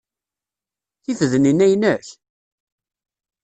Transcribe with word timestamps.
Tifednin-a 1.03 1.65
inek? 1.73 2.05